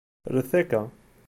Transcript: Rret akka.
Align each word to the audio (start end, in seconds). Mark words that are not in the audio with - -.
Rret 0.33 0.51
akka. 0.59 0.81